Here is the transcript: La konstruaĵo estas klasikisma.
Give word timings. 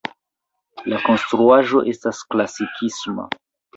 La 0.93 1.01
konstruaĵo 1.03 1.83
estas 1.93 2.23
klasikisma. 2.35 3.29